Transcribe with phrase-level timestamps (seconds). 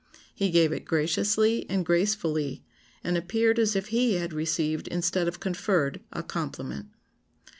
[0.33, 2.63] He gave it graciously and gracefully,
[3.03, 6.87] and appeared as if he had received instead of conferred a compliment."